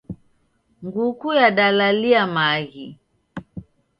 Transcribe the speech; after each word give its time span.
Nguku 0.83 1.27
yadalalia 1.39 2.23
maghi. 2.35 2.87